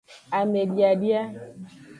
[0.39, 1.21] Amediadia.